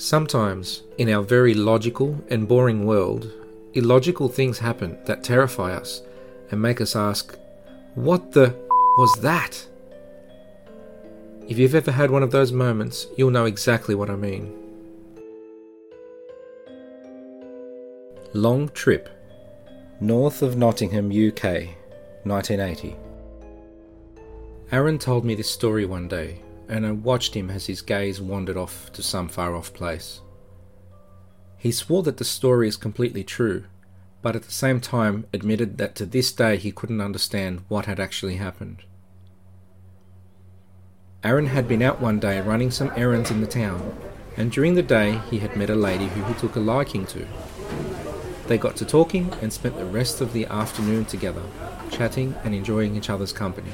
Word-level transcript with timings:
Sometimes, 0.00 0.80
in 0.96 1.10
our 1.10 1.22
very 1.22 1.52
logical 1.52 2.24
and 2.30 2.48
boring 2.48 2.86
world, 2.86 3.30
illogical 3.74 4.30
things 4.30 4.58
happen 4.58 4.96
that 5.04 5.22
terrify 5.22 5.74
us 5.74 6.00
and 6.50 6.62
make 6.62 6.80
us 6.80 6.96
ask, 6.96 7.36
What 7.96 8.32
the 8.32 8.56
was 8.96 9.12
that? 9.20 9.66
If 11.46 11.58
you've 11.58 11.74
ever 11.74 11.92
had 11.92 12.10
one 12.10 12.22
of 12.22 12.30
those 12.30 12.50
moments, 12.50 13.08
you'll 13.18 13.30
know 13.30 13.44
exactly 13.44 13.94
what 13.94 14.08
I 14.08 14.16
mean. 14.16 14.56
Long 18.32 18.70
Trip, 18.70 19.06
north 20.00 20.40
of 20.40 20.56
Nottingham, 20.56 21.08
UK, 21.10 21.76
1980. 22.24 22.96
Aaron 24.72 24.98
told 24.98 25.26
me 25.26 25.34
this 25.34 25.50
story 25.50 25.84
one 25.84 26.08
day, 26.08 26.40
and 26.70 26.86
I 26.86 26.92
watched 26.92 27.34
him 27.34 27.50
as 27.50 27.66
his 27.66 27.82
gaze 27.82 28.20
wandered 28.20 28.56
off 28.56 28.92
to 28.92 29.02
some 29.02 29.28
far 29.28 29.56
off 29.56 29.74
place. 29.74 30.20
He 31.58 31.72
swore 31.72 32.04
that 32.04 32.16
the 32.16 32.24
story 32.24 32.68
is 32.68 32.76
completely 32.76 33.24
true, 33.24 33.64
but 34.22 34.36
at 34.36 34.44
the 34.44 34.52
same 34.52 34.80
time 34.80 35.26
admitted 35.32 35.78
that 35.78 35.96
to 35.96 36.06
this 36.06 36.30
day 36.32 36.56
he 36.56 36.70
couldn't 36.70 37.00
understand 37.00 37.64
what 37.68 37.86
had 37.86 37.98
actually 37.98 38.36
happened. 38.36 38.84
Aaron 41.24 41.46
had 41.46 41.68
been 41.68 41.82
out 41.82 42.00
one 42.00 42.20
day 42.20 42.40
running 42.40 42.70
some 42.70 42.92
errands 42.96 43.30
in 43.30 43.40
the 43.40 43.46
town, 43.46 43.94
and 44.36 44.52
during 44.52 44.74
the 44.74 44.82
day 44.82 45.20
he 45.28 45.40
had 45.40 45.56
met 45.56 45.70
a 45.70 45.74
lady 45.74 46.06
who 46.06 46.22
he 46.22 46.34
took 46.34 46.54
a 46.54 46.60
liking 46.60 47.04
to. 47.06 47.26
They 48.46 48.58
got 48.58 48.76
to 48.76 48.84
talking 48.84 49.32
and 49.42 49.52
spent 49.52 49.76
the 49.76 49.84
rest 49.84 50.20
of 50.20 50.32
the 50.32 50.46
afternoon 50.46 51.04
together, 51.04 51.42
chatting 51.90 52.36
and 52.44 52.54
enjoying 52.54 52.96
each 52.96 53.10
other's 53.10 53.32
company. 53.32 53.72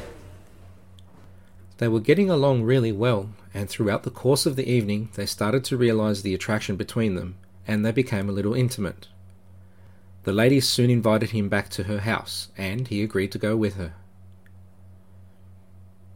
They 1.79 1.89
were 1.89 2.01
getting 2.01 2.31
along 2.31 2.63
really 2.63 2.93
well, 2.93 3.31
and 3.53 3.69
throughout 3.69 4.03
the 4.03 4.11
course 4.11 4.47
of 4.47 4.57
the 4.57 4.69
evening 4.69 5.11
they 5.15 5.27
started 5.27 5.63
to 5.65 5.77
realize 5.77 6.23
the 6.23 6.35
attraction 6.35 6.77
between 6.77 7.15
them, 7.15 7.37
and 7.67 7.85
they 7.85 7.93
became 7.93 8.29
a 8.29 8.33
little 8.33 8.55
intimate. 8.55 9.09
The 10.25 10.33
lady 10.33 10.61
soon 10.61 10.91
invited 10.91 11.31
him 11.31 11.49
back 11.49 11.69
to 11.71 11.85
her 11.85 12.01
house, 12.01 12.49
and 12.57 12.89
he 12.89 13.03
agreed 13.03 13.31
to 13.33 13.39
go 13.39 13.57
with 13.57 13.77
her. 13.77 13.95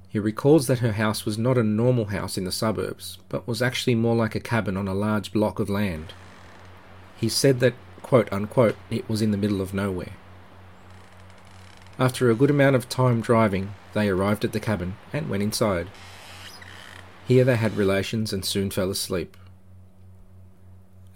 He 0.09 0.19
recalls 0.19 0.67
that 0.67 0.81
her 0.81 0.93
house 0.93 1.25
was 1.25 1.39
not 1.39 1.57
a 1.57 1.63
normal 1.63 2.07
house 2.07 2.37
in 2.37 2.45
the 2.45 2.51
suburbs, 2.51 3.19
but 3.29 3.47
was 3.47 3.63
actually 3.63 3.95
more 3.95 4.17
like 4.17 4.35
a 4.35 4.41
cabin 4.41 4.77
on 4.77 4.89
a 4.89 4.95
large 4.95 5.31
block 5.33 5.61
of 5.61 5.71
land. 5.71 6.13
He 7.17 7.29
said 7.29 7.61
that, 7.61 7.75
quote 8.03 8.33
unquote, 8.33 8.77
it 8.91 9.09
was 9.09 9.23
in 9.23 9.31
the 9.31 9.37
middle 9.37 9.61
of 9.61 9.73
nowhere. 9.73 10.15
After 12.01 12.31
a 12.31 12.35
good 12.35 12.49
amount 12.49 12.77
of 12.77 12.89
time 12.89 13.21
driving, 13.21 13.75
they 13.93 14.09
arrived 14.09 14.43
at 14.47 14.53
the 14.53 14.59
cabin 14.59 14.97
and 15.13 15.29
went 15.29 15.43
inside. 15.43 15.89
Here 17.29 17.45
they 17.45 17.57
had 17.57 17.77
relations 17.77 18.33
and 18.33 18.43
soon 18.43 18.71
fell 18.71 18.91
asleep. 18.91 19.37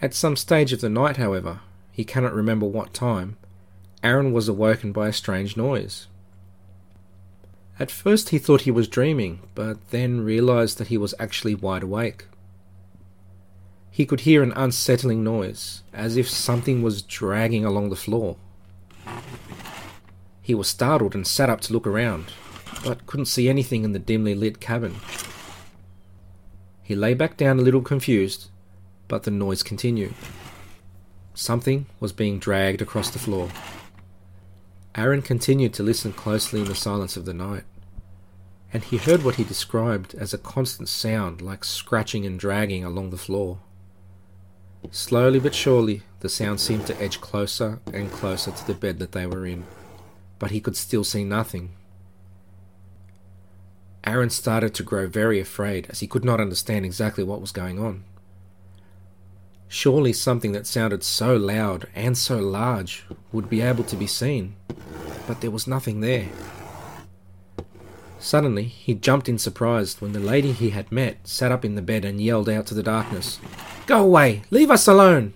At 0.02 0.12
some 0.12 0.36
stage 0.36 0.74
of 0.74 0.82
the 0.82 0.90
night, 0.90 1.16
however, 1.16 1.60
he 1.90 2.04
cannot 2.04 2.34
remember 2.34 2.66
what 2.66 2.92
time, 2.92 3.38
Aaron 4.02 4.34
was 4.34 4.46
awoken 4.46 4.92
by 4.92 5.08
a 5.08 5.12
strange 5.14 5.56
noise. 5.56 6.06
At 7.80 7.90
first 7.90 8.28
he 8.28 8.38
thought 8.38 8.60
he 8.60 8.70
was 8.70 8.86
dreaming, 8.86 9.40
but 9.54 9.88
then 9.88 10.20
realized 10.20 10.76
that 10.76 10.88
he 10.88 10.98
was 10.98 11.14
actually 11.18 11.54
wide 11.54 11.82
awake. 11.82 12.26
He 13.90 14.04
could 14.04 14.20
hear 14.20 14.42
an 14.42 14.52
unsettling 14.54 15.24
noise, 15.24 15.82
as 15.94 16.18
if 16.18 16.28
something 16.28 16.82
was 16.82 17.00
dragging 17.00 17.64
along 17.64 17.88
the 17.88 17.96
floor. 17.96 18.36
He 20.44 20.54
was 20.54 20.68
startled 20.68 21.14
and 21.14 21.26
sat 21.26 21.48
up 21.48 21.62
to 21.62 21.72
look 21.72 21.86
around, 21.86 22.26
but 22.84 23.06
couldn't 23.06 23.26
see 23.26 23.48
anything 23.48 23.82
in 23.82 23.92
the 23.92 23.98
dimly 23.98 24.34
lit 24.34 24.60
cabin. 24.60 24.96
He 26.82 26.94
lay 26.94 27.14
back 27.14 27.38
down 27.38 27.58
a 27.58 27.62
little 27.62 27.80
confused, 27.80 28.50
but 29.08 29.22
the 29.22 29.30
noise 29.30 29.62
continued. 29.62 30.12
Something 31.32 31.86
was 31.98 32.12
being 32.12 32.38
dragged 32.38 32.82
across 32.82 33.08
the 33.08 33.18
floor. 33.18 33.48
Aaron 34.94 35.22
continued 35.22 35.72
to 35.74 35.82
listen 35.82 36.12
closely 36.12 36.60
in 36.60 36.66
the 36.66 36.74
silence 36.74 37.16
of 37.16 37.24
the 37.24 37.32
night, 37.32 37.64
and 38.70 38.84
he 38.84 38.98
heard 38.98 39.24
what 39.24 39.36
he 39.36 39.44
described 39.44 40.14
as 40.14 40.34
a 40.34 40.38
constant 40.38 40.90
sound 40.90 41.40
like 41.40 41.64
scratching 41.64 42.26
and 42.26 42.38
dragging 42.38 42.84
along 42.84 43.08
the 43.08 43.16
floor. 43.16 43.60
Slowly 44.90 45.40
but 45.40 45.54
surely, 45.54 46.02
the 46.20 46.28
sound 46.28 46.60
seemed 46.60 46.86
to 46.88 47.00
edge 47.00 47.22
closer 47.22 47.80
and 47.94 48.12
closer 48.12 48.50
to 48.50 48.66
the 48.66 48.74
bed 48.74 48.98
that 48.98 49.12
they 49.12 49.26
were 49.26 49.46
in, 49.46 49.64
but 50.38 50.50
he 50.50 50.60
could 50.60 50.76
still 50.76 51.04
see 51.04 51.24
nothing. 51.24 51.70
Aaron 54.06 54.30
started 54.30 54.74
to 54.74 54.82
grow 54.82 55.06
very 55.06 55.40
afraid 55.40 55.86
as 55.88 56.00
he 56.00 56.06
could 56.06 56.24
not 56.24 56.40
understand 56.40 56.84
exactly 56.84 57.24
what 57.24 57.40
was 57.40 57.52
going 57.52 57.78
on. 57.78 58.04
Surely 59.68 60.12
something 60.12 60.52
that 60.52 60.66
sounded 60.66 61.02
so 61.02 61.34
loud 61.34 61.88
and 61.94 62.16
so 62.16 62.38
large 62.38 63.04
would 63.32 63.48
be 63.48 63.62
able 63.62 63.84
to 63.84 63.96
be 63.96 64.06
seen, 64.06 64.56
but 65.26 65.40
there 65.40 65.50
was 65.50 65.66
nothing 65.66 66.00
there. 66.00 66.28
Suddenly, 68.18 68.64
he 68.64 68.94
jumped 68.94 69.28
in 69.28 69.38
surprise 69.38 70.00
when 70.00 70.12
the 70.12 70.20
lady 70.20 70.52
he 70.52 70.70
had 70.70 70.92
met 70.92 71.26
sat 71.26 71.50
up 71.50 71.64
in 71.64 71.74
the 71.74 71.82
bed 71.82 72.04
and 72.04 72.20
yelled 72.20 72.48
out 72.48 72.66
to 72.66 72.74
the 72.74 72.82
darkness, 72.82 73.38
Go 73.86 74.02
away! 74.02 74.42
Leave 74.50 74.70
us 74.70 74.86
alone! 74.86 75.34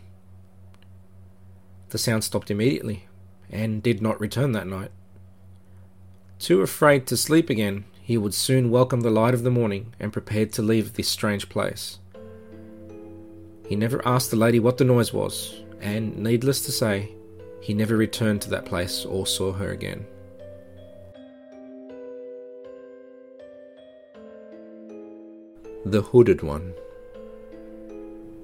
The 1.88 1.98
sound 1.98 2.22
stopped 2.22 2.50
immediately, 2.50 3.07
and 3.50 3.82
did 3.82 4.02
not 4.02 4.20
return 4.20 4.52
that 4.52 4.66
night. 4.66 4.90
Too 6.38 6.62
afraid 6.62 7.06
to 7.06 7.16
sleep 7.16 7.50
again, 7.50 7.84
he 8.00 8.16
would 8.16 8.34
soon 8.34 8.70
welcome 8.70 9.00
the 9.00 9.10
light 9.10 9.34
of 9.34 9.42
the 9.42 9.50
morning 9.50 9.94
and 9.98 10.12
prepared 10.12 10.52
to 10.52 10.62
leave 10.62 10.94
this 10.94 11.08
strange 11.08 11.48
place. 11.48 11.98
He 13.66 13.76
never 13.76 14.06
asked 14.06 14.30
the 14.30 14.36
lady 14.36 14.60
what 14.60 14.78
the 14.78 14.84
noise 14.84 15.12
was, 15.12 15.60
and 15.80 16.16
needless 16.16 16.64
to 16.64 16.72
say, 16.72 17.12
he 17.60 17.74
never 17.74 17.96
returned 17.96 18.40
to 18.42 18.50
that 18.50 18.64
place 18.64 19.04
or 19.04 19.26
saw 19.26 19.52
her 19.52 19.70
again. 19.72 20.06
The 25.84 26.02
Hooded 26.02 26.42
One 26.42 26.74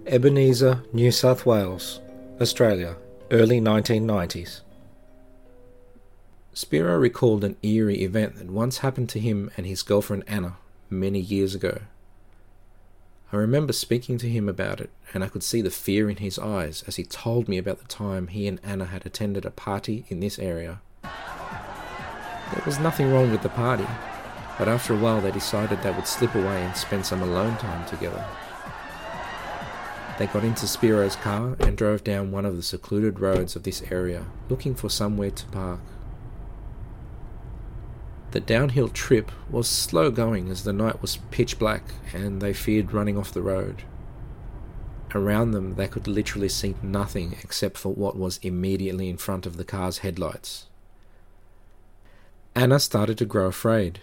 Ebenezer, 0.07 0.83
New 0.93 1.11
South 1.11 1.47
Wales, 1.47 2.01
Australia, 2.41 2.97
early 3.31 3.61
1990s. 3.61 4.61
Spiro 6.57 6.97
recalled 6.97 7.43
an 7.43 7.57
eerie 7.65 8.03
event 8.05 8.37
that 8.37 8.49
once 8.49 8.79
happened 8.79 9.09
to 9.09 9.19
him 9.19 9.51
and 9.57 9.67
his 9.67 9.83
girlfriend 9.83 10.23
Anna 10.29 10.57
many 10.89 11.19
years 11.19 11.53
ago. 11.53 11.81
I 13.33 13.37
remember 13.37 13.73
speaking 13.73 14.19
to 14.19 14.29
him 14.29 14.49
about 14.49 14.81
it, 14.81 14.91
and 15.13 15.25
I 15.25 15.29
could 15.29 15.43
see 15.43 15.61
the 15.61 15.71
fear 15.71 16.09
in 16.09 16.19
his 16.19 16.39
eyes 16.39 16.85
as 16.87 16.95
he 16.95 17.03
told 17.03 17.49
me 17.49 17.59
about 17.59 17.81
the 17.81 17.89
time 17.89 18.29
he 18.29 18.47
and 18.47 18.61
Anna 18.63 18.85
had 18.85 19.05
attended 19.05 19.45
a 19.45 19.51
party 19.51 20.05
in 20.09 20.21
this 20.21 20.39
area. 20.39 20.81
There 21.03 22.63
was 22.65 22.79
nothing 22.79 23.11
wrong 23.11 23.33
with 23.33 23.43
the 23.43 23.49
party, 23.49 23.89
but 24.57 24.69
after 24.69 24.95
a 24.95 24.97
while 24.97 25.21
they 25.21 25.33
decided 25.33 25.83
they 25.83 25.91
would 25.91 26.07
slip 26.07 26.37
away 26.37 26.63
and 26.63 26.77
spend 26.77 27.05
some 27.05 27.21
alone 27.21 27.57
time 27.57 27.85
together. 27.89 28.25
They 30.21 30.29
got 30.29 30.45
into 30.45 30.69
Spiro's 30.69 31.17
car 31.17 31.57
and 31.59 31.77
drove 31.77 32.05
down 32.05 32.31
one 32.31 32.47
of 32.47 32.55
the 32.55 32.63
secluded 32.63 33.19
roads 33.19 33.57
of 33.57 33.65
this 33.65 33.83
area, 33.91 34.27
looking 34.49 34.77
for 34.77 34.89
somewhere 34.89 35.33
to 35.33 35.47
park. 35.47 35.81
The 38.35 38.41
downhill 38.41 38.89
trip 38.89 39.31
was 39.49 39.69
slow 39.69 40.11
going 40.11 40.51
as 40.51 40.65
the 40.65 40.73
night 40.73 41.01
was 41.01 41.19
pitch 41.31 41.57
black 41.57 41.85
and 42.13 42.43
they 42.43 42.53
feared 42.53 42.93
running 42.93 43.17
off 43.17 43.31
the 43.31 43.43
road. 43.43 43.85
Around 45.15 45.53
them, 45.53 45.77
they 45.77 45.87
could 45.87 46.09
literally 46.09 46.49
see 46.49 46.75
nothing 46.83 47.37
except 47.45 47.79
for 47.79 47.95
what 47.95 48.17
was 48.17 48.41
immediately 48.43 49.09
in 49.09 49.19
front 49.19 49.47
of 49.47 49.57
the 49.57 49.63
car's 49.63 49.99
headlights. 49.99 50.67
Anna 52.57 52.81
started 52.81 53.19
to 53.19 53.25
grow 53.25 53.47
afraid 53.47 54.01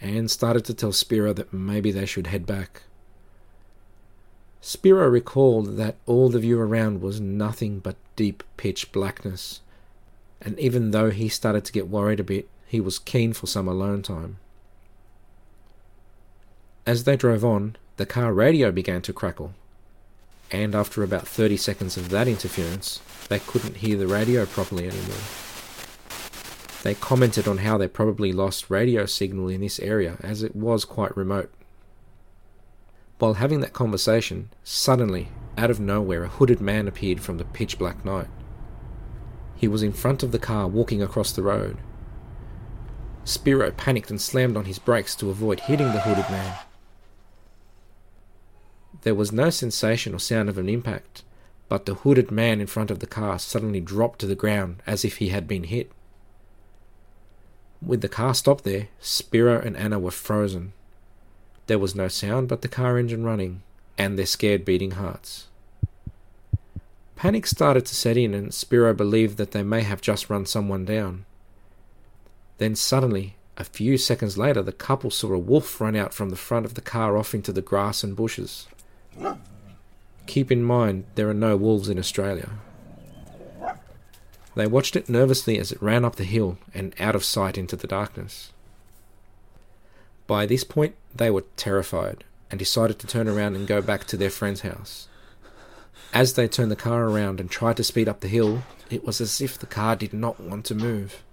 and 0.00 0.30
started 0.30 0.64
to 0.66 0.74
tell 0.74 0.92
Spiro 0.92 1.32
that 1.32 1.52
maybe 1.52 1.90
they 1.90 2.06
should 2.06 2.28
head 2.28 2.46
back. 2.46 2.82
Spiro 4.60 5.08
recalled 5.08 5.76
that 5.76 5.96
all 6.06 6.28
the 6.28 6.38
view 6.38 6.60
around 6.60 7.00
was 7.00 7.20
nothing 7.20 7.80
but 7.80 7.96
deep 8.14 8.44
pitch 8.56 8.92
blackness, 8.92 9.60
and 10.40 10.56
even 10.60 10.92
though 10.92 11.10
he 11.10 11.28
started 11.28 11.64
to 11.64 11.72
get 11.72 11.88
worried 11.88 12.20
a 12.20 12.24
bit, 12.24 12.48
he 12.72 12.80
was 12.80 12.98
keen 12.98 13.34
for 13.34 13.46
some 13.46 13.68
alone 13.68 14.00
time. 14.00 14.38
As 16.86 17.04
they 17.04 17.18
drove 17.18 17.44
on, 17.44 17.76
the 17.98 18.06
car 18.06 18.32
radio 18.32 18.72
began 18.72 19.02
to 19.02 19.12
crackle, 19.12 19.52
and 20.50 20.74
after 20.74 21.02
about 21.02 21.28
30 21.28 21.58
seconds 21.58 21.98
of 21.98 22.08
that 22.08 22.26
interference, 22.26 23.02
they 23.28 23.40
couldn't 23.40 23.76
hear 23.76 23.98
the 23.98 24.06
radio 24.06 24.46
properly 24.46 24.88
anymore. 24.88 25.20
They 26.82 26.94
commented 26.94 27.46
on 27.46 27.58
how 27.58 27.76
they 27.76 27.88
probably 27.88 28.32
lost 28.32 28.70
radio 28.70 29.04
signal 29.04 29.48
in 29.48 29.60
this 29.60 29.78
area 29.78 30.16
as 30.22 30.42
it 30.42 30.56
was 30.56 30.86
quite 30.86 31.14
remote. 31.14 31.52
While 33.18 33.34
having 33.34 33.60
that 33.60 33.74
conversation, 33.74 34.48
suddenly, 34.64 35.28
out 35.58 35.70
of 35.70 35.78
nowhere, 35.78 36.24
a 36.24 36.28
hooded 36.28 36.62
man 36.62 36.88
appeared 36.88 37.20
from 37.20 37.36
the 37.36 37.44
pitch 37.44 37.78
black 37.78 38.02
night. 38.02 38.28
He 39.58 39.68
was 39.68 39.82
in 39.82 39.92
front 39.92 40.22
of 40.22 40.32
the 40.32 40.38
car 40.38 40.66
walking 40.66 41.02
across 41.02 41.32
the 41.32 41.42
road. 41.42 41.76
Spiro 43.24 43.70
panicked 43.70 44.10
and 44.10 44.20
slammed 44.20 44.56
on 44.56 44.64
his 44.64 44.78
brakes 44.78 45.14
to 45.16 45.30
avoid 45.30 45.60
hitting 45.60 45.92
the 45.92 46.00
hooded 46.00 46.28
man. 46.30 46.58
There 49.02 49.14
was 49.14 49.32
no 49.32 49.50
sensation 49.50 50.14
or 50.14 50.18
sound 50.18 50.48
of 50.48 50.58
an 50.58 50.68
impact, 50.68 51.22
but 51.68 51.86
the 51.86 51.94
hooded 51.94 52.30
man 52.30 52.60
in 52.60 52.66
front 52.66 52.90
of 52.90 52.98
the 52.98 53.06
car 53.06 53.38
suddenly 53.38 53.80
dropped 53.80 54.18
to 54.20 54.26
the 54.26 54.34
ground 54.34 54.82
as 54.86 55.04
if 55.04 55.16
he 55.16 55.28
had 55.28 55.48
been 55.48 55.64
hit. 55.64 55.90
With 57.84 58.00
the 58.00 58.08
car 58.08 58.34
stopped 58.34 58.64
there, 58.64 58.88
Spiro 59.00 59.60
and 59.60 59.76
Anna 59.76 59.98
were 59.98 60.10
frozen. 60.12 60.72
There 61.66 61.78
was 61.78 61.94
no 61.94 62.08
sound 62.08 62.48
but 62.48 62.62
the 62.62 62.68
car 62.68 62.98
engine 62.98 63.24
running 63.24 63.62
and 63.98 64.18
their 64.18 64.26
scared 64.26 64.64
beating 64.64 64.92
hearts. 64.92 65.48
Panic 67.16 67.46
started 67.46 67.86
to 67.86 67.94
set 67.94 68.16
in, 68.16 68.34
and 68.34 68.52
Spiro 68.52 68.92
believed 68.92 69.36
that 69.36 69.52
they 69.52 69.62
may 69.62 69.82
have 69.82 70.00
just 70.00 70.28
run 70.28 70.44
someone 70.44 70.84
down. 70.84 71.24
Then 72.62 72.76
suddenly, 72.76 73.34
a 73.56 73.64
few 73.64 73.98
seconds 73.98 74.38
later, 74.38 74.62
the 74.62 74.70
couple 74.70 75.10
saw 75.10 75.32
a 75.32 75.36
wolf 75.36 75.80
run 75.80 75.96
out 75.96 76.14
from 76.14 76.30
the 76.30 76.36
front 76.36 76.64
of 76.64 76.74
the 76.74 76.80
car 76.80 77.16
off 77.16 77.34
into 77.34 77.52
the 77.52 77.60
grass 77.60 78.04
and 78.04 78.14
bushes. 78.14 78.68
Keep 80.28 80.52
in 80.52 80.62
mind, 80.62 81.02
there 81.16 81.28
are 81.28 81.34
no 81.34 81.56
wolves 81.56 81.88
in 81.88 81.98
Australia. 81.98 82.50
They 84.54 84.68
watched 84.68 84.94
it 84.94 85.08
nervously 85.08 85.58
as 85.58 85.72
it 85.72 85.82
ran 85.82 86.04
up 86.04 86.14
the 86.14 86.22
hill 86.22 86.56
and 86.72 86.94
out 87.00 87.16
of 87.16 87.24
sight 87.24 87.58
into 87.58 87.74
the 87.74 87.88
darkness. 87.88 88.52
By 90.28 90.46
this 90.46 90.62
point, 90.62 90.94
they 91.12 91.32
were 91.32 91.46
terrified 91.56 92.22
and 92.48 92.60
decided 92.60 93.00
to 93.00 93.08
turn 93.08 93.26
around 93.26 93.56
and 93.56 93.66
go 93.66 93.82
back 93.82 94.04
to 94.04 94.16
their 94.16 94.30
friend's 94.30 94.60
house. 94.60 95.08
As 96.14 96.34
they 96.34 96.46
turned 96.46 96.70
the 96.70 96.76
car 96.76 97.08
around 97.08 97.40
and 97.40 97.50
tried 97.50 97.78
to 97.78 97.82
speed 97.82 98.08
up 98.08 98.20
the 98.20 98.28
hill, 98.28 98.62
it 98.88 99.04
was 99.04 99.20
as 99.20 99.40
if 99.40 99.58
the 99.58 99.66
car 99.66 99.96
did 99.96 100.12
not 100.12 100.38
want 100.38 100.64
to 100.66 100.76
move. 100.76 101.24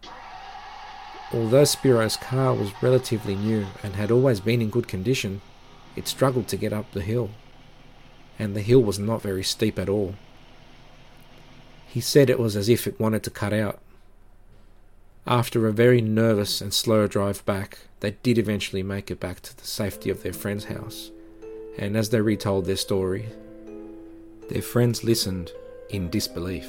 Although 1.31 1.65
Spiro's 1.65 2.17
car 2.17 2.55
was 2.55 2.71
relatively 2.81 3.35
new 3.35 3.67
and 3.83 3.95
had 3.95 4.09
always 4.09 4.39
been 4.39 4.61
in 4.61 4.69
good 4.69 4.87
condition, 4.87 5.41
it 5.95 6.07
struggled 6.07 6.47
to 6.47 6.57
get 6.57 6.73
up 6.73 6.91
the 6.91 7.01
hill. 7.01 7.29
And 8.39 8.55
the 8.55 8.61
hill 8.61 8.81
was 8.81 8.97
not 8.97 9.21
very 9.21 9.43
steep 9.43 9.77
at 9.77 9.89
all. 9.89 10.15
He 11.87 12.01
said 12.01 12.29
it 12.29 12.39
was 12.39 12.55
as 12.55 12.69
if 12.69 12.87
it 12.87 12.99
wanted 12.99 13.23
to 13.23 13.29
cut 13.29 13.53
out. 13.53 13.79
After 15.27 15.67
a 15.67 15.73
very 15.73 16.01
nervous 16.01 16.61
and 16.61 16.73
slow 16.73 17.05
drive 17.05 17.45
back, 17.45 17.79
they 17.99 18.11
did 18.23 18.39
eventually 18.39 18.81
make 18.81 19.11
it 19.11 19.19
back 19.19 19.41
to 19.41 19.55
the 19.55 19.67
safety 19.67 20.09
of 20.09 20.23
their 20.23 20.33
friend's 20.33 20.65
house, 20.65 21.11
and 21.77 21.95
as 21.95 22.09
they 22.09 22.21
retold 22.21 22.65
their 22.65 22.75
story, 22.75 23.27
their 24.49 24.63
friends 24.63 25.03
listened 25.03 25.51
in 25.89 26.09
disbelief. 26.09 26.67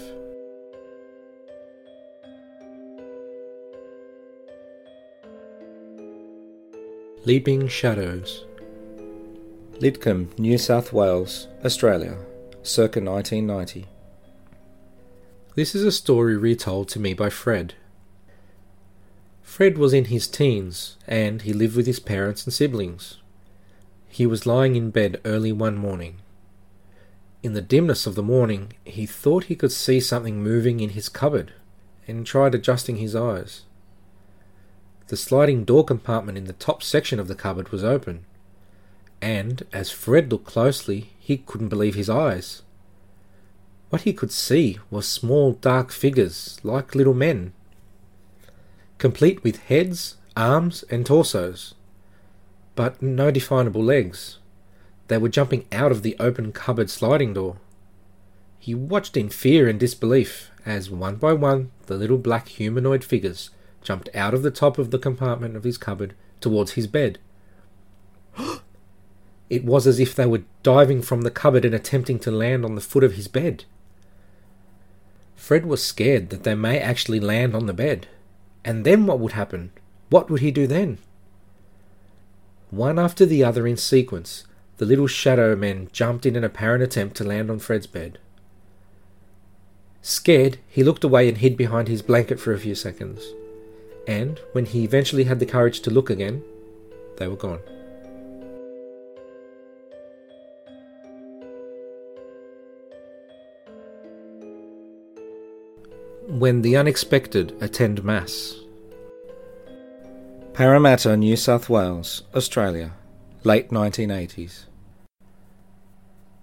Leaping 7.27 7.69
Shadows 7.69 8.47
Lidcombe, 9.79 10.39
New 10.39 10.57
South 10.57 10.91
Wales, 10.91 11.49
Australia, 11.63 12.17
circa 12.63 12.99
1990. 12.99 13.87
This 15.55 15.75
is 15.75 15.85
a 15.85 15.93
story 15.93 16.35
retold 16.35 16.89
to 16.89 16.99
me 16.99 17.13
by 17.13 17.29
Fred. 17.29 17.75
Fred 19.43 19.77
was 19.77 19.93
in 19.93 20.07
his 20.07 20.27
teens 20.27 20.97
and 21.07 21.43
he 21.43 21.53
lived 21.53 21.77
with 21.77 21.87
his 21.87 22.01
parents 22.01 22.47
and 22.47 22.55
siblings. 22.55 23.19
He 24.09 24.25
was 24.25 24.47
lying 24.47 24.75
in 24.75 24.89
bed 24.89 25.21
early 25.27 25.53
one 25.53 25.77
morning. 25.77 26.23
In 27.43 27.53
the 27.53 27.61
dimness 27.61 28.07
of 28.07 28.15
the 28.15 28.23
morning, 28.23 28.73
he 28.83 29.05
thought 29.05 29.45
he 29.45 29.57
could 29.57 29.73
see 29.73 30.01
something 30.01 30.43
moving 30.43 30.81
in 30.81 30.91
his 30.91 31.11
cupboard 31.11 31.53
and 32.09 32.27
tried 32.27 32.55
adjusting 32.55 32.97
his 32.97 33.15
eyes. 33.15 33.67
The 35.11 35.17
sliding 35.17 35.65
door 35.65 35.85
compartment 35.85 36.39
in 36.39 36.45
the 36.45 36.53
top 36.53 36.85
section 36.85 37.19
of 37.19 37.27
the 37.27 37.35
cupboard 37.35 37.71
was 37.71 37.83
open, 37.83 38.25
and 39.21 39.67
as 39.73 39.91
Fred 39.91 40.31
looked 40.31 40.45
closely, 40.45 41.11
he 41.19 41.39
couldn't 41.39 41.69
believe 41.69 41.97
his 41.97 42.09
eyes. 42.09 42.63
What 43.89 44.03
he 44.03 44.13
could 44.13 44.31
see 44.31 44.79
was 44.89 45.09
small 45.09 45.55
dark 45.55 45.91
figures 45.91 46.61
like 46.63 46.95
little 46.95 47.13
men, 47.13 47.53
complete 48.99 49.43
with 49.43 49.65
heads, 49.65 50.15
arms, 50.37 50.85
and 50.91 51.05
torsos, 51.05 51.75
but 52.77 53.03
no 53.03 53.33
definable 53.33 53.83
legs. 53.83 54.39
They 55.09 55.19
were 55.19 55.29
jumping 55.29 55.67
out 55.73 55.91
of 55.91 56.05
the 56.05 56.15
open 56.21 56.53
cupboard 56.53 56.89
sliding 56.89 57.35
door. 57.35 57.57
He 58.61 58.77
watched 58.77 59.17
in 59.17 59.29
fear 59.29 59.69
and 59.69 59.81
disbelief 59.81 60.53
as 60.65 60.89
one 60.89 61.17
by 61.17 61.33
one 61.33 61.73
the 61.87 61.97
little 61.97 62.19
black 62.19 62.47
humanoid 62.47 63.03
figures 63.03 63.51
jumped 63.83 64.09
out 64.15 64.35
of 64.35 64.43
the 64.43 64.51
top 64.51 64.79
of 64.79 64.91
the 64.91 64.99
compartment 64.99 65.57
of 65.57 65.65
his 65.65 65.79
cupboard 65.79 66.15
towards 66.41 66.73
his 66.73 66.87
bed. 66.87 67.19
it 69.51 69.65
was 69.65 69.87
as 69.87 69.99
if 69.99 70.15
they 70.15 70.27
were 70.27 70.43
diving 70.63 71.03
from 71.03 71.23
the 71.23 71.31
cupboard 71.31 71.65
and 71.65 71.75
attempting 71.75 72.19
to 72.21 72.31
land 72.31 72.65
on 72.65 72.75
the 72.75 72.81
foot 72.81 73.05
of 73.05 73.15
his 73.15 73.29
bed. 73.29 73.65
Fred 75.37 75.67
was 75.67 75.83
scared 75.83 76.31
that 76.31 76.43
they 76.45 76.55
may 76.55 76.79
actually 76.79 77.19
land 77.19 77.55
on 77.55 77.67
the 77.67 77.73
bed. 77.73 78.07
And 78.65 78.85
then 78.85 79.07
what 79.07 79.19
would 79.19 79.33
happen? 79.33 79.73
What 80.11 80.31
would 80.31 80.41
he 80.41 80.51
do 80.51 80.67
then? 80.67 80.99
One 82.71 82.99
after 82.99 83.25
the 83.25 83.43
other 83.43 83.67
in 83.67 83.77
sequence, 83.77 84.45
the 84.77 84.87
little 84.87 85.07
shadow 85.07 85.57
men 85.57 85.89
jumped 85.93 86.25
in 86.25 86.37
an 86.37 86.45
apparent 86.45 86.83
attempt 86.83 87.17
to 87.17 87.25
land 87.25 87.51
on 87.51 87.59
Fred's 87.59 87.87
bed. 87.87 88.19
Scared, 90.03 90.59
he 90.69 90.85
looked 90.85 91.05
away 91.05 91.29
and 91.29 91.39
hid 91.39 91.57
behind 91.57 91.89
his 91.89 92.03
blanket 92.03 92.39
for 92.39 92.53
a 92.53 92.59
few 92.59 92.75
seconds. 92.75 93.33
And 94.11 94.41
when 94.51 94.67
he 94.67 94.83
eventually 94.83 95.23
had 95.23 95.39
the 95.39 95.47
courage 95.47 95.83
to 95.83 95.91
look 95.91 96.11
again, 96.11 96.43
they 97.17 97.29
were 97.29 97.37
gone. 97.37 97.61
When 106.27 106.63
the 106.63 106.77
Unexpected 106.77 107.57
Attend 107.61 108.03
Mass. 108.03 108.57
Parramatta, 110.55 111.17
New 111.17 111.37
South 111.37 111.69
Wales, 111.69 112.25
Australia, 112.35 112.95
late 113.45 113.69
1980s. 113.71 114.65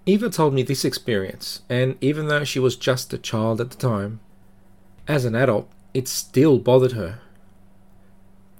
Eva 0.06 0.30
told 0.30 0.54
me 0.54 0.62
this 0.62 0.86
experience, 0.86 1.60
and 1.68 1.98
even 2.00 2.28
though 2.28 2.44
she 2.44 2.58
was 2.58 2.76
just 2.76 3.12
a 3.12 3.18
child 3.18 3.60
at 3.60 3.68
the 3.68 3.76
time, 3.76 4.20
as 5.06 5.26
an 5.26 5.34
adult, 5.34 5.68
it 5.92 6.08
still 6.08 6.58
bothered 6.58 6.92
her. 6.92 7.20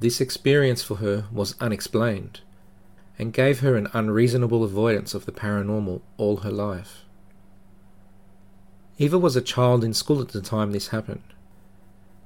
This 0.00 0.21
experience 0.21 0.83
for 0.83 0.97
her 0.97 1.26
was 1.33 1.57
unexplained, 1.61 2.40
and 3.19 3.33
gave 3.33 3.61
her 3.61 3.76
an 3.76 3.88
unreasonable 3.93 4.62
avoidance 4.62 5.12
of 5.12 5.26
the 5.26 5.33
paranormal 5.33 6.00
all 6.17 6.38
her 6.38 6.52
life. 6.52 7.05
Eva 8.99 9.19
was 9.19 9.37
a 9.37 9.40
child 9.40 9.83
in 9.83 9.95
school 9.95 10.21
at 10.21 10.28
the 10.28 10.40
time 10.40 10.73
this 10.73 10.88
happened. 10.88 11.23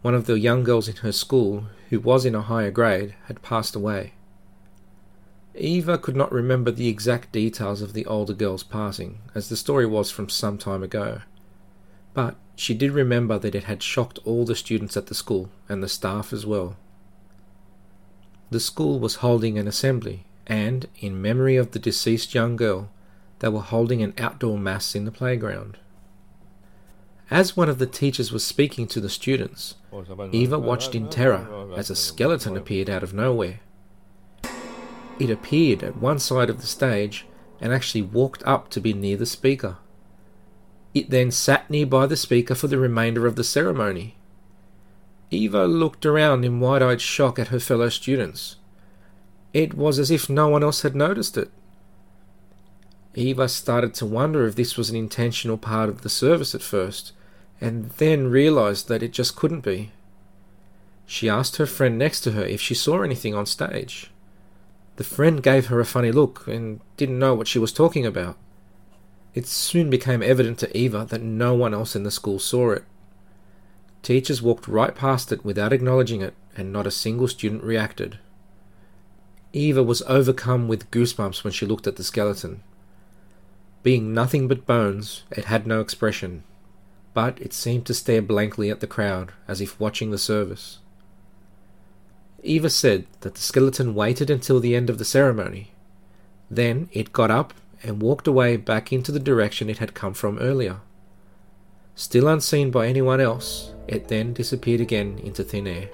One 0.03 0.15
of 0.15 0.27
the 0.27 0.39
young 0.39 0.65
girls 0.65 0.89
in 0.89 0.97
her 0.97 1.13
school, 1.13 1.67
who 1.91 2.01
was 2.01 2.25
in 2.25 2.35
a 2.35 2.43
higher 2.43 2.71
grade, 2.71 3.15
had 3.27 3.43
passed 3.43 3.75
away. 3.75 4.15
Eva 5.55 5.99
could 5.99 6.17
not 6.17 6.33
remember 6.33 6.71
the 6.71 6.89
exact 6.89 7.31
details 7.31 7.83
of 7.83 7.93
the 7.93 8.07
older 8.07 8.33
girl's 8.33 8.63
passing, 8.65 9.21
as 9.35 9.49
the 9.49 9.57
story 9.57 9.87
was 9.87 10.11
from 10.11 10.29
some 10.29 10.59
time 10.59 10.83
ago. 10.83 11.21
But 12.15 12.37
she 12.57 12.75
did 12.75 12.93
remember 12.93 13.39
that 13.39 13.55
it 13.55 13.65
had 13.65 13.83
shocked 13.83 14.19
all 14.25 14.45
the 14.45 14.57
students 14.57 14.97
at 14.97 15.07
the 15.07 15.15
school, 15.15 15.51
and 15.69 15.83
the 15.83 15.89
staff 15.89 16.33
as 16.33 16.45
well. 16.45 16.77
The 18.53 18.61
school 18.61 18.99
was 18.99 19.25
holding 19.25 19.57
an 19.57 19.67
assembly, 19.67 20.27
and, 20.47 20.87
in 20.99 21.23
memory 21.23 21.57
of 21.57 21.71
the 21.71 21.79
deceased 21.79 22.35
young 22.35 22.55
girl, 22.55 22.91
they 23.39 23.49
were 23.49 23.63
holding 23.63 24.03
an 24.03 24.13
outdoor 24.19 24.59
mass 24.59 24.95
in 24.95 25.07
the 25.07 25.11
playground. 25.11 25.79
As 27.31 27.57
one 27.57 27.71
of 27.71 27.79
the 27.79 27.87
teachers 27.87 28.31
was 28.31 28.45
speaking 28.45 28.87
to 28.89 29.01
the 29.01 29.09
students, 29.09 29.77
Eva 30.33 30.59
watched 30.59 30.95
in 30.95 31.09
terror 31.09 31.73
as 31.75 31.89
a 31.89 31.97
skeleton 31.97 32.55
appeared 32.55 32.91
out 32.91 33.03
of 33.03 33.15
nowhere. 33.15 33.61
It 35.19 35.31
appeared 35.31 35.83
at 35.83 35.97
one 35.97 36.19
side 36.19 36.51
of 36.51 36.61
the 36.61 36.67
stage 36.67 37.25
and 37.59 37.73
actually 37.73 38.03
walked 38.03 38.43
up 38.45 38.69
to 38.73 38.83
be 38.83 38.93
near 38.93 39.17
the 39.17 39.25
speaker. 39.25 39.79
It 40.93 41.09
then 41.09 41.31
sat 41.31 41.71
nearby 41.71 42.05
the 42.05 42.19
speaker 42.19 42.55
for 42.55 42.67
the 42.67 42.77
remainder 42.77 43.27
of 43.27 43.37
the 43.37 43.45
ceremony. 43.45 44.17
Eva 45.33 45.67
looked 45.67 46.05
around 46.05 46.45
in 46.45 46.61
wide 46.61 46.83
eyed 46.83 47.01
shock 47.01 47.39
at 47.39 47.49
her 47.49 47.59
fellow 47.59 47.89
students. 47.89 48.57
It 49.55 49.75
was 49.75 49.99
as 49.99 50.11
if 50.11 50.29
no 50.29 50.49
one 50.49 50.63
else 50.63 50.83
had 50.83 50.95
noticed 50.95 51.39
it. 51.39 51.51
Eva 53.15 53.49
started 53.49 53.95
to 53.95 54.07
wonder 54.07 54.47
if 54.47 54.57
this 54.57 54.77
was 54.77 54.91
an 54.91 54.97
intentional 54.97 55.59
part 55.59 55.89
of 55.89 56.03
the 56.03 56.09
service 56.09 56.55
at 56.55 56.63
first, 56.63 57.13
and 57.61 57.91
then 57.93 58.31
realized 58.31 58.89
that 58.89 59.03
it 59.03 59.13
just 59.13 59.35
couldn't 59.35 59.61
be. 59.61 59.91
She 61.07 61.29
asked 61.29 61.57
her 61.57 61.67
friend 61.67 61.99
next 61.99 62.21
to 62.23 62.33
her 62.33 62.45
if 62.45 62.61
she 62.61 62.75
saw 62.75 63.03
anything 63.03 63.35
on 63.35 63.47
stage. 63.47 64.11
The 64.97 65.05
friend 65.05 65.43
gave 65.43 65.67
her 65.67 65.81
a 65.81 65.87
funny 65.87 66.13
look 66.13 66.47
and 66.47 66.81
didn't 66.97 67.19
know 67.19 67.35
what 67.35 67.49
she 67.49 67.59
was 67.59 67.73
talking 67.73 68.07
about. 68.07 68.37
It 69.35 69.47
soon 69.47 69.89
became 69.89 70.23
evident 70.23 70.59
to 70.59 70.77
Eva 70.77 71.07
that 71.09 71.23
no 71.23 71.55
one 71.55 71.73
else 71.73 71.97
in 71.97 72.03
the 72.03 72.11
school 72.11 72.39
saw 72.39 72.73
it. 72.73 72.85
Teachers 74.03 74.43
walked 74.43 74.67
right 74.67 74.95
past 74.95 75.31
it 75.31 75.45
without 75.45 75.73
acknowledging 75.73 76.23
it, 76.23 76.35
and 76.57 76.73
not 76.73 76.87
a 76.87 76.91
single 76.91 77.29
student 77.29 77.63
reacted. 77.63 78.19
Eva 79.53 79.83
was 79.83 80.03
overcome 80.03 80.67
with 80.67 80.91
goosebumps 80.91 81.45
when 81.45 81.53
she 81.53 81.67
looked 81.67 81.87
at 81.87 81.97
the 81.97 82.05
skeleton. 82.05 82.63
Being 83.83 84.15
nothing 84.15 84.49
but 84.49 84.67
bones, 84.67 85.25
it 85.31 85.45
had 85.47 85.67
no 85.67 85.81
expression, 85.81 86.45
but 87.15 87.41
it 87.41 87.53
seemed 87.53 87.87
to 87.87 87.95
stare 87.95 88.23
blankly 88.23 88.71
at 88.71 88.81
the 88.81 88.87
crowd 88.87 89.33
as 89.47 89.61
if 89.61 89.79
watching 89.79 90.11
the 90.11 90.19
service. 90.19 90.79
Eva 92.43 92.71
said 92.71 93.07
that 93.21 93.35
the 93.35 93.41
skeleton 93.41 93.95
waited 93.95 94.31
until 94.31 94.59
the 94.59 94.75
end 94.75 94.91
of 94.91 94.99
the 94.99 95.05
ceremony. 95.05 95.73
Then 96.51 96.89
it 96.93 97.13
got 97.13 97.31
up 97.31 97.55
and 97.83 98.03
walked 98.03 98.27
away 98.27 98.57
back 98.57 98.93
into 98.93 99.13
the 99.13 99.21
direction 99.21 99.71
it 99.71 99.79
had 99.79 99.95
come 99.95 100.15
from 100.15 100.39
earlier. 100.39 100.81
Still 101.95 102.29
unseen 102.29 102.71
by 102.71 102.87
anyone 102.87 103.21
else, 103.21 103.75
it 103.87 104.09
then 104.09 104.33
disappeared 104.33 104.81
again 104.81 105.21
into 105.23 105.45
thin 105.45 105.67
air. 105.67 105.89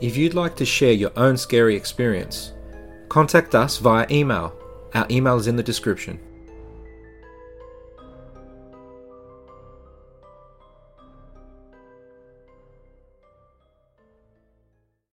If 0.00 0.16
you'd 0.16 0.34
like 0.34 0.56
to 0.56 0.64
share 0.64 0.92
your 0.92 1.12
own 1.16 1.36
scary 1.36 1.76
experience, 1.76 2.52
contact 3.08 3.54
us 3.54 3.78
via 3.78 4.06
email. 4.10 4.54
Our 4.94 5.06
email 5.10 5.36
is 5.36 5.46
in 5.46 5.56
the 5.56 5.62
description. 5.62 6.18